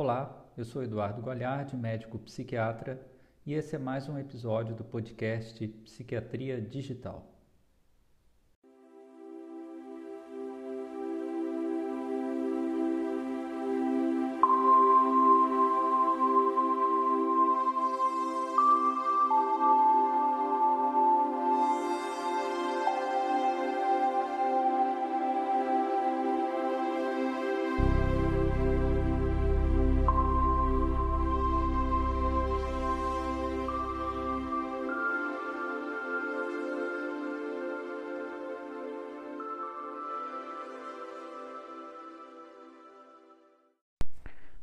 [0.00, 3.04] Olá, eu sou Eduardo Goulart, médico psiquiatra,
[3.44, 7.37] e esse é mais um episódio do podcast Psiquiatria Digital.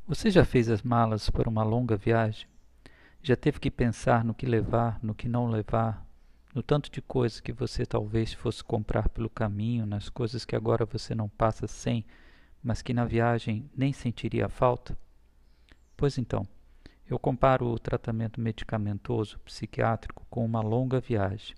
[0.08, 2.48] Você já fez as malas para uma longa viagem?
[3.24, 6.06] Já teve que pensar no que levar, no que não levar,
[6.54, 10.86] no tanto de coisas que você talvez fosse comprar pelo caminho, nas coisas que agora
[10.86, 12.06] você não passa sem,
[12.62, 14.96] mas que na viagem nem sentiria falta?
[15.98, 16.48] Pois então,
[17.10, 21.56] eu comparo o tratamento medicamentoso psiquiátrico com uma longa viagem.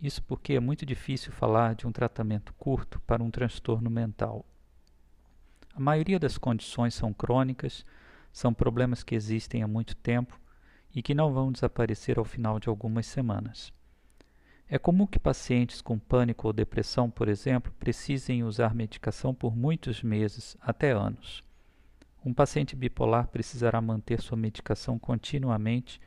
[0.00, 4.46] Isso porque é muito difícil falar de um tratamento curto para um transtorno mental.
[5.76, 7.84] A maioria das condições são crônicas,
[8.32, 10.40] são problemas que existem há muito tempo
[10.94, 13.70] e que não vão desaparecer ao final de algumas semanas.
[14.70, 20.02] É comum que pacientes com pânico ou depressão, por exemplo, precisem usar medicação por muitos
[20.02, 21.44] meses, até anos.
[22.24, 26.00] Um paciente bipolar precisará manter sua medicação continuamente,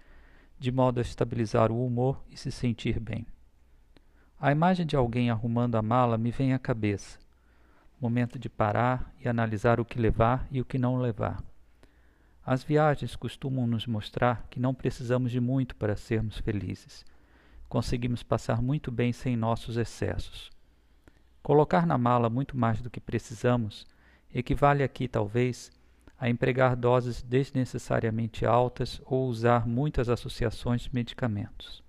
[0.57, 3.23] de modo a estabilizar o humor e se sentir bem.
[4.39, 7.19] A imagem de alguém arrumando a mala me vem à cabeça
[8.00, 11.44] momento de parar e analisar o que levar e o que não levar.
[12.45, 17.05] As viagens costumam nos mostrar que não precisamos de muito para sermos felizes.
[17.67, 20.50] Conseguimos passar muito bem sem nossos excessos.
[21.44, 23.86] Colocar na mala muito mais do que precisamos
[24.33, 25.72] equivale aqui, talvez,
[26.20, 31.83] a empregar doses desnecessariamente altas ou usar muitas associações de medicamentos.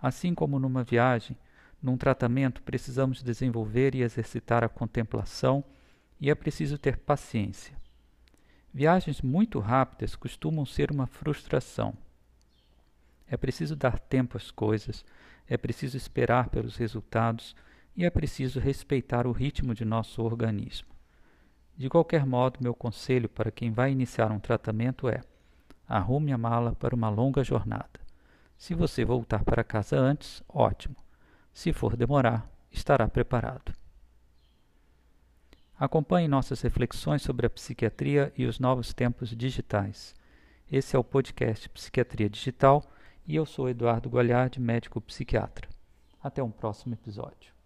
[0.00, 1.36] Assim como numa viagem,
[1.82, 5.64] num tratamento, precisamos desenvolver e exercitar a contemplação
[6.20, 7.74] e é preciso ter paciência.
[8.72, 11.94] Viagens muito rápidas costumam ser uma frustração.
[13.26, 15.04] É preciso dar tempo às coisas,
[15.48, 17.56] é preciso esperar pelos resultados
[17.96, 20.88] e é preciso respeitar o ritmo de nosso organismo.
[21.76, 25.22] De qualquer modo, meu conselho para quem vai iniciar um tratamento é:
[25.88, 28.00] arrume a mala para uma longa jornada.
[28.58, 30.94] Se você voltar para casa antes, ótimo.
[31.52, 33.74] Se for demorar, estará preparado.
[35.78, 40.14] Acompanhe nossas reflexões sobre a psiquiatria e os novos tempos digitais.
[40.70, 42.84] Esse é o podcast Psiquiatria Digital
[43.26, 45.68] e eu sou Eduardo Goulart, médico psiquiatra.
[46.22, 47.59] Até um próximo episódio.